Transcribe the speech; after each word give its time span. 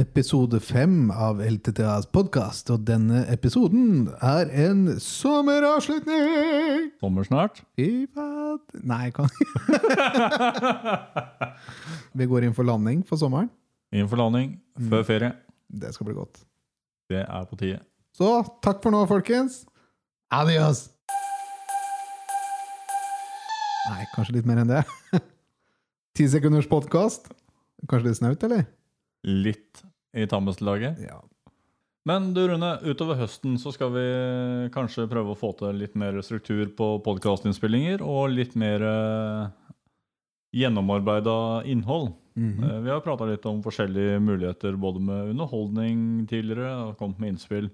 episode 0.00 0.60
fem 0.64 1.10
av 1.12 1.40
LTTAs 1.44 2.06
podkast, 2.14 2.70
og 2.72 2.84
denne 2.88 3.26
episoden 3.32 4.08
er 4.24 4.48
en 4.64 4.86
sommeravslutning! 5.02 6.86
Sommer 7.02 7.26
snart. 7.28 7.60
I 7.80 8.06
faen 8.14 8.58
Nei, 8.86 9.10
kan 9.14 9.28
Vi 12.18 12.28
går 12.30 12.46
inn 12.48 12.56
for 12.56 12.64
landing 12.66 13.02
for 13.08 13.20
sommeren. 13.20 13.50
Inn 13.92 14.08
for 14.08 14.16
landing 14.20 14.56
før 14.88 15.04
ferie. 15.06 15.32
Det 15.68 15.92
skal 15.94 16.08
bli 16.08 16.16
godt. 16.16 16.40
Det 17.10 17.22
er 17.26 17.44
på 17.50 17.58
tide. 17.60 17.82
Så 18.16 18.30
takk 18.64 18.80
for 18.84 18.90
nå, 18.94 19.04
folkens. 19.10 19.62
Adios! 20.32 20.88
Nei, 23.90 24.02
kanskje 24.16 24.38
litt 24.38 24.48
mer 24.48 24.64
enn 24.64 24.72
det. 24.72 24.82
Ti 26.16 26.24
sekunders 26.32 26.68
podkast. 26.70 27.30
Kanskje 27.90 28.08
litt 28.08 28.20
snaut, 28.22 28.42
eller? 28.48 28.64
Litt 29.26 29.84
i 30.16 30.26
Tammes-laget. 30.26 30.98
Ja. 31.06 31.20
Men 32.08 32.30
du 32.34 32.40
Rune, 32.48 32.78
utover 32.88 33.18
høsten 33.20 33.58
så 33.60 33.72
skal 33.74 33.92
vi 33.92 34.04
kanskje 34.74 35.04
prøve 35.10 35.34
å 35.34 35.38
få 35.38 35.52
til 35.58 35.76
litt 35.82 35.94
mer 36.00 36.16
struktur 36.24 36.70
på 36.76 36.94
podkastinnspillinger 37.04 38.00
og 38.00 38.32
litt 38.32 38.56
mer 38.58 38.84
eh, 38.88 39.74
gjennomarbeida 40.56 41.62
innhold. 41.68 42.14
Mhm. 42.34 42.64
Eh, 42.64 42.80
Vi 42.86 42.90
har 42.90 43.04
prata 43.04 43.28
litt 43.28 43.44
om 43.46 43.62
forskjellige 43.62 44.20
muligheter 44.24 44.76
både 44.80 45.00
med 45.00 45.34
underholdning 45.34 46.26
tidligere 46.30 46.72
og 46.88 46.96
kommet 46.98 47.20
med 47.20 47.34
innspill. 47.34 47.70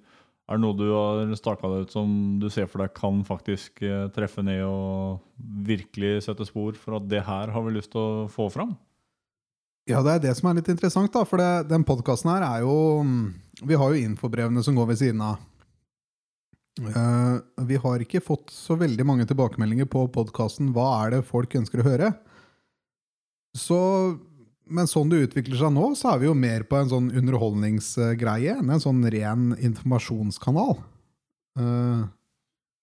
Er 0.47 0.59
det 0.59 0.63
noe 0.63 0.77
du 0.79 0.87
har 0.93 1.33
staka 1.35 1.67
deg 1.71 1.87
ut 1.87 1.95
som 1.95 2.39
du 2.39 2.49
ser 2.51 2.67
for 2.71 2.83
deg 2.83 2.93
kan 2.95 3.23
faktisk 3.27 3.83
eh, 3.83 4.09
treffe 4.15 4.43
ned 4.47 4.63
og 4.67 5.23
virkelig 5.67 6.23
sette 6.27 6.47
spor 6.47 6.75
for 6.79 6.99
at 7.01 7.09
det 7.11 7.25
her 7.27 7.51
har 7.55 7.63
vi 7.67 7.75
lyst 7.79 7.93
til 7.95 8.03
å 8.03 8.27
få 8.31 8.51
fram? 8.51 8.77
Ja, 9.87 10.01
det 10.03 10.17
er 10.17 10.23
det 10.25 10.35
som 10.39 10.49
er 10.51 10.59
litt 10.59 10.71
interessant, 10.73 11.13
da. 11.15 11.23
For 11.29 11.39
det, 11.39 11.69
den 11.71 11.87
podkasten 11.87 12.33
her 12.33 12.43
er 12.43 12.65
jo 12.67 12.77
Vi 13.67 13.79
har 13.79 13.93
jo 13.93 14.07
infobrevene 14.09 14.63
som 14.67 14.75
går 14.77 14.91
ved 14.91 14.99
siden 15.01 15.23
av. 15.25 15.39
Uh, 16.77 17.41
vi 17.65 17.79
har 17.81 18.03
ikke 18.05 18.21
fått 18.21 18.51
så 18.53 18.77
veldig 18.77 19.05
mange 19.09 19.25
tilbakemeldinger 19.25 19.89
på 19.89 20.03
podkasten 20.13 20.75
'Hva 20.75 21.07
er 21.07 21.15
det 21.15 21.29
folk 21.29 21.55
ønsker 21.57 21.81
å 21.81 21.87
høre?' 21.87 22.13
Så, 23.57 23.79
men 24.69 24.85
sånn 24.85 25.09
det 25.09 25.23
utvikler 25.25 25.57
seg 25.57 25.73
nå, 25.73 25.95
så 25.97 26.13
er 26.13 26.19
vi 26.21 26.29
jo 26.29 26.35
mer 26.37 26.67
på 26.69 26.77
en 26.77 26.91
sånn 26.91 27.09
underholdningsgreie 27.17 28.59
enn 28.59 28.69
en 28.69 28.83
sånn 28.83 29.01
ren 29.09 29.55
informasjonskanal. 29.57 30.77
Eh, 31.57 32.03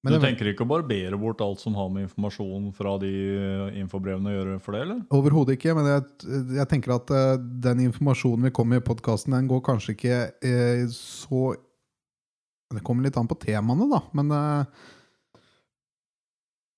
men 0.04 0.18
du 0.18 0.20
tenker 0.20 0.50
ikke 0.52 0.66
å 0.66 0.68
barbere 0.68 1.18
bort 1.20 1.42
alt 1.44 1.62
som 1.64 1.78
har 1.80 1.88
med 1.94 2.10
informasjon 2.10 2.72
fra 2.76 2.98
de 3.00 3.12
eh, 3.12 3.78
infobrevene 3.80 4.34
å 4.34 4.34
gjøre 4.34 4.56
for 4.64 4.76
det, 4.76 4.82
eller? 4.84 5.04
Overhodet 5.16 5.56
ikke, 5.56 5.76
men 5.78 5.88
jeg, 5.88 6.08
jeg 6.58 6.70
tenker 6.74 6.98
at 6.98 7.14
eh, 7.16 7.36
den 7.64 7.86
informasjonen 7.86 8.50
vi 8.50 8.52
kommer 8.56 8.76
med 8.76 8.84
i 8.84 8.88
podkasten, 8.90 9.36
den 9.38 9.48
går 9.52 9.64
kanskje 9.64 9.96
ikke 9.96 10.18
eh, 10.44 10.84
så 10.92 11.54
Det 12.74 12.84
kommer 12.84 13.08
litt 13.08 13.20
an 13.22 13.30
på 13.32 13.40
temaene, 13.40 13.88
da, 13.88 14.02
men 14.18 14.36
eh, 14.36 14.92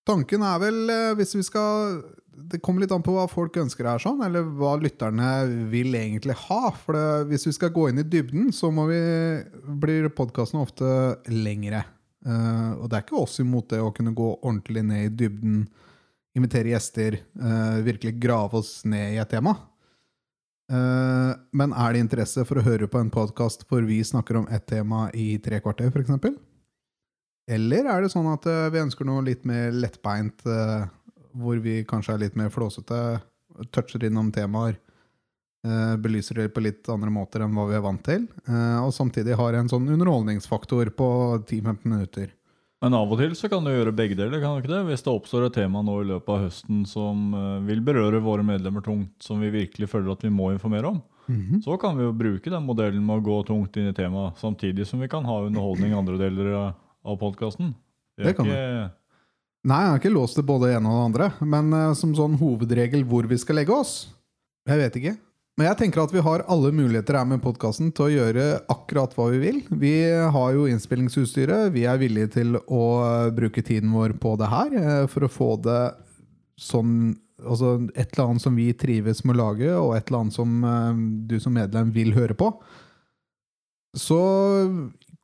Tanken 0.06 0.46
er 0.46 0.62
vel, 0.62 0.78
eh, 0.94 1.16
hvis 1.18 1.34
vi 1.34 1.42
skal 1.48 1.98
Det 2.53 2.62
kommer 2.62 2.84
litt 2.84 2.94
an 2.94 3.02
på 3.02 3.16
hva 3.16 3.26
folk 3.31 3.58
ønsker 3.58 3.90
her, 3.90 4.06
sånn, 4.06 4.22
eller 4.28 4.46
hva 4.59 4.76
lytterne 4.78 5.48
vil 5.72 5.96
egentlig 5.98 6.36
ha. 6.46 6.70
For 6.78 6.94
det, 6.94 7.30
hvis 7.31 7.48
vi 7.48 7.53
skal 7.56 7.73
gå 7.73 7.88
inn 7.90 8.03
i 8.03 8.06
dybden, 8.06 8.52
så 8.53 8.70
må 8.76 8.86
vi, 8.92 9.02
blir 9.81 10.12
podkasten 10.14 10.59
ofte 10.62 10.90
lengre. 11.31 11.86
Eh, 12.26 12.72
og 12.80 12.90
det 12.90 12.98
er 12.98 13.06
ikke 13.06 13.22
oss 13.22 13.38
imot 13.44 13.70
det 13.73 13.81
å 13.84 13.94
kunne 13.94 14.16
gå 14.18 14.30
ordentlig 14.40 14.86
ned 14.88 15.08
i 15.08 15.16
dybden 15.23 15.66
invitere 16.36 16.73
gjester, 16.73 17.16
uh, 17.40 17.78
virkelig 17.86 18.18
grave 18.20 18.59
oss 18.59 18.81
ned 18.84 19.13
i 19.13 19.19
et 19.22 19.30
tema. 19.31 19.53
Uh, 20.68 21.31
men 21.56 21.72
er 21.72 21.94
det 21.94 22.02
interesse 22.03 22.44
for 22.50 22.59
å 22.59 22.66
høre 22.66 22.90
på 22.91 23.00
en 23.00 23.12
podkast 23.14 23.64
hvor 23.69 23.85
vi 23.88 24.02
snakker 24.03 24.41
om 24.41 24.50
ett 24.52 24.66
tema 24.68 25.06
i 25.16 25.38
tre 25.40 25.62
kvarter, 25.64 25.94
f.eks.? 25.94 26.35
Eller 27.56 27.88
er 27.88 28.03
det 28.03 28.12
sånn 28.12 28.28
at 28.31 28.47
vi 28.74 28.81
ønsker 28.81 29.06
noe 29.06 29.22
litt 29.24 29.44
mer 29.46 29.69
lettbeint, 29.72 30.40
hvor 31.38 31.59
vi 31.62 31.84
kanskje 31.85 32.16
er 32.16 32.24
litt 32.24 32.40
mer 32.40 32.50
flåsete, 32.50 32.97
toucher 33.69 34.08
innom 34.08 34.31
temaer, 34.34 34.80
belyser 36.02 36.36
det 36.42 36.53
på 36.53 36.62
litt 36.64 36.88
andre 36.94 37.09
måter 37.14 37.42
enn 37.46 37.53
hva 37.56 37.68
vi 37.70 37.76
er 37.78 37.81
vant 37.86 38.03
til, 38.06 38.28
eh, 38.48 38.80
og 38.84 38.92
samtidig 38.94 39.36
har 39.40 39.53
en 39.58 39.70
sånn 39.72 39.88
underholdningsfaktor 39.90 40.92
på 40.96 41.08
10-15 41.46 41.86
minutter? 41.86 42.30
Men 42.84 42.94
av 42.94 43.09
og 43.09 43.18
til 43.18 43.31
så 43.40 43.50
kan 43.50 43.64
du 43.66 43.72
gjøre 43.72 43.96
begge 43.96 44.16
deler. 44.20 44.40
kan 44.44 44.56
du 44.58 44.62
ikke 44.62 44.74
det? 44.76 44.86
Hvis 44.92 45.02
det 45.06 45.14
oppstår 45.14 45.46
et 45.48 45.53
tema 45.58 45.81
nå 45.81 46.02
i 46.03 46.08
løpet 46.12 46.30
av 46.30 46.44
høsten 46.46 46.86
som 46.86 47.34
eh, 47.34 47.59
vil 47.66 47.81
berøre 47.81 48.22
våre 48.22 48.44
medlemmer 48.46 48.84
tungt, 48.86 49.16
som 49.24 49.40
vi 49.42 49.50
virkelig 49.50 49.90
føler 49.90 50.12
at 50.12 50.22
vi 50.22 50.30
må 50.30 50.52
informere 50.53 50.92
om, 50.92 51.02
Mhm. 51.28 51.64
så 51.64 51.80
kan 51.82 51.97
vi 51.97 52.03
jo 52.03 52.12
bruke 52.14 52.52
den 52.52 52.62
modellen 52.68 53.02
med 53.03 53.18
å 53.18 53.26
gå 53.26 53.46
tungt 53.47 53.76
inn 53.78 53.88
i 53.90 53.94
temaet, 53.97 54.38
samtidig 54.38 54.86
som 54.86 55.00
vi 55.00 55.08
kan 55.08 55.24
ha 55.26 55.40
underholdning 55.47 55.90
i 55.90 55.97
andre 55.97 56.20
deler 56.20 56.53
av- 57.03 57.18
podkasten. 57.20 57.74
Det 58.18 58.36
kan 58.36 58.46
vi. 58.46 58.52
Nei, 59.66 59.80
jeg 59.82 59.90
har 59.90 59.97
ikke 60.00 60.14
låst 60.14 60.36
det 60.36 60.46
både 60.46 60.68
det 60.68 60.76
ene 60.78 60.86
og 60.86 61.00
det 61.00 61.06
andre. 61.22 61.46
Men 61.47 61.74
eh, 61.74 61.94
som 61.96 62.14
sånn 62.14 62.38
hovedregel 62.38 63.03
hvor 63.06 63.26
vi 63.28 63.38
skal 63.38 63.56
legge 63.56 63.74
oss 63.74 64.12
Jeg 64.68 64.78
vet 64.78 64.94
ikke. 65.02 65.18
Men 65.55 65.69
jeg 65.69 65.77
tenker 65.79 66.01
at 66.03 66.11
vi 66.11 66.23
har 66.23 66.43
alle 66.51 66.69
muligheter 66.75 67.16
her 67.16 67.27
med 67.29 67.39
podkasten 67.43 67.88
til 67.95 68.09
å 68.09 68.11
gjøre 68.11 68.45
akkurat 68.71 69.13
hva 69.16 69.29
vi 69.31 69.38
vil. 69.39 69.59
Vi 69.71 69.93
har 70.35 70.49
jo 70.51 70.66
innspillingsutstyret. 70.67 71.69
Vi 71.71 71.85
er 71.88 72.01
villige 72.01 72.33
til 72.33 72.57
å 72.59 72.81
bruke 73.35 73.63
tiden 73.63 73.93
vår 73.95 74.17
på 74.19 74.33
det 74.41 74.49
her 74.51 74.75
eh, 74.81 75.05
for 75.11 75.27
å 75.27 75.31
få 75.31 75.53
det 75.66 75.83
sånn 76.59 77.13
Altså 77.35 77.73
et 77.99 78.13
eller 78.13 78.29
annet 78.29 78.41
som 78.45 78.55
vi 78.55 78.69
trives 78.79 79.19
med 79.27 79.35
å 79.35 79.41
lage, 79.41 79.67
og 79.75 79.89
et 79.97 80.07
eller 80.07 80.21
annet 80.23 80.35
som 80.38 80.53
eh, 80.66 80.99
du 81.27 81.33
som 81.43 81.51
medlem 81.53 81.89
vil 81.93 82.13
høre 82.16 82.33
på. 82.39 82.47
Så 83.91 84.19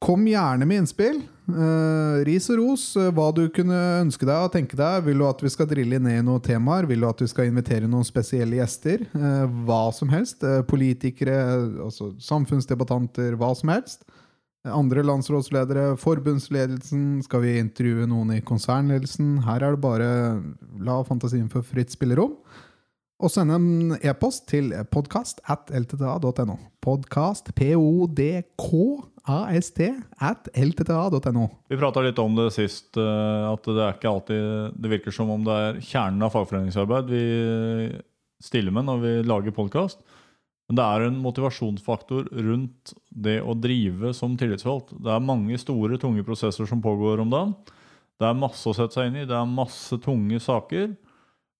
kom 0.03 0.25
gjerne 0.27 0.67
med 0.67 0.83
innspill. 0.83 1.21
Eh, 1.51 2.23
ris 2.27 2.47
og 2.53 2.59
ros, 2.61 2.83
eh, 2.95 3.09
hva 3.11 3.27
du 3.35 3.43
kunne 3.53 3.77
ønske 4.01 4.25
deg 4.27 4.45
og 4.45 4.53
tenke 4.53 4.77
deg. 4.79 5.03
Vil 5.05 5.21
du 5.21 5.25
at 5.27 5.43
vi 5.43 5.51
skal 5.51 5.67
drille 5.69 5.99
ned 5.99 6.19
i 6.19 6.25
noen 6.25 6.43
temaer? 6.43 6.87
Vil 6.89 7.03
du 7.03 7.07
at 7.09 7.21
vi 7.21 7.29
skal 7.31 7.49
invitere 7.49 7.89
noen 7.91 8.07
spesielle 8.07 8.59
gjester? 8.59 9.05
Uh, 9.15 9.45
hva 9.67 9.83
som 9.95 10.11
helst. 10.13 10.43
Uh, 10.43 10.61
politikere, 10.67 11.35
altså 11.87 12.11
samfunnsdebattanter, 12.21 13.35
hva 13.39 13.51
som 13.57 13.73
helst. 13.73 14.07
Andre 14.63 15.03
landsrådsledere, 15.03 15.95
forbundsledelsen. 16.01 17.21
Skal 17.25 17.45
vi 17.45 17.55
intervjue 17.59 18.09
noen 18.09 18.35
i 18.37 18.41
konsernledelsen? 18.45 19.39
Her 19.47 19.65
er 19.65 19.77
det 19.77 19.83
bare 19.83 20.11
la 20.81 20.99
fantasien 21.07 21.49
få 21.51 21.63
fritt 21.65 21.93
spillerom. 21.93 22.37
Og 23.21 23.29
sende 23.29 23.57
en 23.57 23.97
e-post 24.01 24.47
til 24.49 24.71
podkast 24.93 25.43
at 25.49 25.69
ltta.no. 25.69 26.57
Podkast, 26.81 27.53
p-o-d-k-a-s-t, 27.57 29.10
at 29.27 30.47
ltta.no. 30.55 31.43
Vi 31.69 31.77
prata 31.77 32.01
litt 32.01 32.19
om 32.19 32.35
det 32.35 32.47
sist, 32.55 32.97
eh, 32.97 33.43
at 33.51 33.63
det 33.67 33.77
er 33.83 33.93
ikke 33.93 34.09
alltid 34.11 34.79
Det 34.81 34.89
virker 34.89 35.11
som 35.13 35.29
om 35.29 35.43
det 35.45 35.57
er 35.67 35.81
kjernen 35.81 36.23
av 36.25 36.33
fagforeningsarbeid 36.33 37.11
vi 37.11 37.25
stiller 38.41 38.73
med 38.73 38.87
når 38.89 39.01
vi 39.03 39.11
lager 39.29 39.53
podkast. 39.53 39.99
Men 40.69 40.79
det 40.79 40.85
er 40.87 41.03
en 41.05 41.19
motivasjonsfaktor 41.21 42.29
rundt 42.31 42.93
det 43.11 43.41
å 43.43 43.53
drive 43.59 44.13
som 44.17 44.37
tillitsvalgt. 44.39 44.95
Det 45.03 45.11
er 45.11 45.19
mange 45.21 45.57
store, 45.59 45.99
tunge 46.01 46.23
prosesser 46.25 46.65
som 46.69 46.81
pågår 46.81 47.21
om 47.21 47.29
dagen. 47.29 47.53
Det 48.21 48.29
er 48.29 48.37
masse 48.37 48.69
å 48.69 48.73
sette 48.77 48.95
seg 48.95 49.09
inn 49.09 49.19
i. 49.23 49.25
Det 49.27 49.35
er 49.35 49.49
masse 49.49 49.97
tunge 50.01 50.39
saker. 50.41 50.93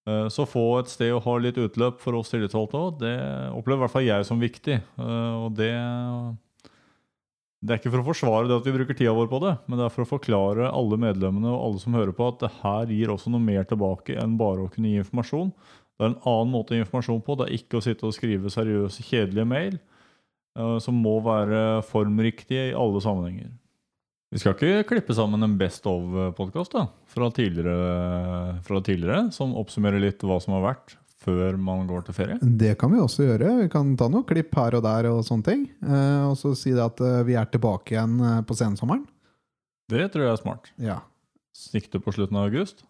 Eh, 0.08 0.28
Så 0.32 0.46
få 0.48 0.80
et 0.80 0.88
sted 0.90 1.12
å 1.12 1.20
ha 1.22 1.34
litt 1.38 1.58
utløp 1.60 2.00
for 2.00 2.16
oss 2.18 2.30
tillitsvalgte 2.32 2.74
òg, 2.78 2.98
det 2.98 3.14
opplever 3.52 3.82
i 3.82 3.84
hvert 3.84 3.92
fall 3.94 4.08
jeg 4.08 4.24
som 4.26 4.40
viktig. 4.40 4.80
Eh, 4.98 5.34
Og 5.44 5.54
det 5.54 5.70
det 7.62 7.70
er 7.70 7.78
ikke 7.78 7.92
for 7.92 8.02
å 8.02 8.08
forsvare 8.08 8.48
det 8.50 8.56
at 8.58 8.64
vi 8.66 8.74
bruker 8.74 8.96
tida 8.98 9.12
vår 9.14 9.28
på 9.30 9.38
det, 9.44 9.52
men 9.70 9.78
det 9.78 9.84
er 9.86 9.92
for 9.94 10.02
å 10.02 10.10
forklare 10.16 10.70
alle 10.74 10.98
medlemmene 10.98 11.46
og 11.52 11.60
alle 11.68 11.82
som 11.82 11.94
hører 11.94 12.14
på, 12.18 12.26
at 12.32 12.40
det 12.42 12.50
her 12.58 12.90
gir 12.90 13.12
også 13.14 13.30
noe 13.30 13.44
mer 13.44 13.68
tilbake 13.70 14.16
enn 14.18 14.34
bare 14.40 14.64
å 14.64 14.70
kunne 14.72 14.90
gi 14.90 14.98
informasjon. 14.98 15.52
Det 15.94 16.02
er 16.02 16.10
en 16.10 16.18
annen 16.26 16.50
måte 16.50 16.74
å 16.74 16.76
gi 16.76 16.82
informasjon 16.82 17.22
på. 17.22 17.36
Det 17.38 17.46
er 17.46 17.60
ikke 17.60 17.78
å 17.78 17.84
sitte 17.84 18.08
og 18.08 18.16
skrive 18.16 18.50
seriøse, 18.50 19.06
kjedelige 19.06 19.46
mail 19.46 19.76
eh, 19.78 20.78
som 20.82 20.98
må 20.98 21.20
være 21.22 21.84
formriktige 21.86 22.72
i 22.72 22.74
alle 22.74 23.02
sammenhenger. 23.04 23.52
Vi 24.32 24.40
skal 24.42 24.56
ikke 24.56 24.88
klippe 24.88 25.14
sammen 25.14 25.44
en 25.44 25.54
Best 25.60 25.86
of-podkast 25.86 26.74
fra, 26.74 27.30
fra 28.66 28.82
tidligere, 28.82 29.22
som 29.36 29.54
oppsummerer 29.60 30.02
litt 30.02 30.24
hva 30.26 30.40
som 30.42 30.56
har 30.56 30.66
vært 30.66 30.96
før 31.22 31.56
man 31.60 31.86
går 31.88 32.06
til 32.06 32.16
ferie. 32.16 32.38
Det 32.42 32.74
kan 32.80 32.92
vi 32.92 33.00
også 33.02 33.26
gjøre. 33.26 33.56
Vi 33.62 33.72
kan 33.72 33.94
ta 33.98 34.08
noen 34.10 34.26
klipp 34.28 34.54
her 34.58 34.78
og 34.78 34.84
der 34.86 35.08
og 35.12 35.24
sånne 35.26 35.48
ting. 35.48 35.66
Eh, 35.86 36.22
og 36.28 36.36
så 36.40 36.54
si 36.58 36.74
det 36.74 36.84
at 36.84 37.02
eh, 37.02 37.22
vi 37.28 37.38
er 37.38 37.50
tilbake 37.52 37.96
igjen 37.96 38.18
eh, 38.20 38.40
på 38.46 38.56
sensommeren. 38.58 39.04
Det 39.92 40.08
tror 40.12 40.26
jeg 40.26 40.32
er 40.32 40.40
smart. 40.40 40.72
Ja. 40.80 41.02
Sikte 41.52 42.00
på 42.00 42.14
slutten 42.14 42.38
av 42.40 42.48
august. 42.48 42.84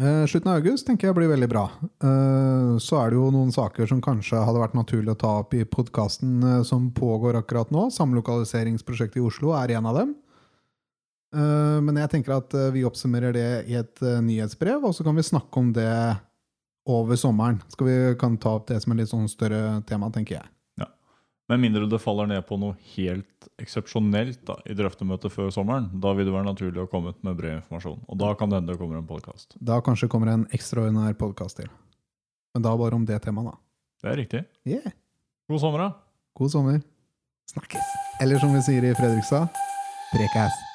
Eh, 0.00 0.24
slutten 0.30 0.48
av 0.48 0.60
august 0.62 0.86
tenker 0.88 1.10
jeg 1.10 1.16
blir 1.18 1.28
veldig 1.28 1.48
bra. 1.50 1.66
Eh, 1.82 2.78
så 2.80 3.02
er 3.02 3.10
det 3.10 3.18
jo 3.18 3.28
noen 3.34 3.52
saker 3.52 3.90
som 3.90 4.00
kanskje 4.04 4.40
hadde 4.40 4.62
vært 4.62 4.78
naturlig 4.78 5.12
å 5.12 5.20
ta 5.20 5.34
opp 5.42 5.52
i 5.56 5.66
podkasten 5.68 6.64
som 6.64 6.88
pågår 6.96 7.36
akkurat 7.42 7.72
nå. 7.74 7.90
Samlokaliseringsprosjektet 7.92 9.20
i 9.20 9.26
Oslo 9.26 9.52
er 9.58 9.76
en 9.76 9.90
av 9.90 10.00
dem. 10.00 10.16
Eh, 11.36 11.78
men 11.84 12.00
jeg 12.00 12.14
tenker 12.14 12.38
at 12.38 12.56
vi 12.72 12.86
oppsummerer 12.88 13.36
det 13.36 13.50
i 13.68 13.76
et 13.82 14.00
nyhetsbrev, 14.00 14.82
og 14.88 14.96
så 14.96 15.04
kan 15.06 15.18
vi 15.18 15.26
snakke 15.26 15.60
om 15.60 15.72
det 15.76 15.90
over 16.90 17.18
sommeren. 17.20 17.60
Skal 17.72 17.88
vi 17.88 17.98
kan 18.20 18.38
ta 18.40 18.56
opp 18.58 18.68
det 18.70 18.80
som 18.82 18.94
er 18.94 19.02
litt 19.02 19.12
sånn 19.12 19.28
større 19.30 19.80
tema, 19.88 20.10
tenker 20.14 20.40
jeg. 20.40 20.48
Med 21.50 21.58
mindre 21.58 21.88
det 21.90 21.98
faller 21.98 22.28
ned 22.30 22.44
på 22.46 22.54
noe 22.62 22.76
helt 22.92 23.48
eksepsjonelt 23.58 24.44
da, 24.46 24.54
i 24.70 24.76
drøftemøtet 24.78 25.34
før 25.34 25.48
sommeren. 25.50 25.88
Da 25.98 26.12
vil 26.14 26.28
det 26.28 26.34
være 26.36 26.46
naturlig 26.46 26.84
å 26.84 26.90
komme 26.92 27.10
ut 27.10 27.18
med 27.26 27.34
bred 27.40 27.56
informasjon. 27.56 27.98
Og 28.06 28.20
da 28.22 28.30
kan 28.38 28.52
det 28.52 28.60
hende 28.60 28.70
det 28.70 28.78
kommer 28.78 29.00
en 29.00 29.08
podkast. 29.08 29.58
Da 29.58 29.80
kanskje 29.82 30.06
kommer 30.12 30.30
en 30.30 30.46
ekstraordinær 30.54 31.18
podkast 31.18 31.58
til. 31.58 31.66
Men 32.54 32.68
da 32.68 32.76
bare 32.78 32.94
om 32.94 33.08
det 33.08 33.18
temaet, 33.26 33.50
da. 33.50 33.58
Det 33.98 34.12
er 34.12 34.18
riktig. 34.22 34.46
Yeah. 34.62 34.94
God 35.50 35.66
sommer, 35.66 35.88
da. 35.88 36.24
God 36.38 36.54
sommer. 36.54 36.82
Snakkes. 37.50 37.94
Eller 38.22 38.38
som 38.38 38.54
vi 38.54 38.62
sier 38.70 38.86
i 38.86 38.94
Fredrikstad 38.94 39.50
Prekas. 40.14 40.69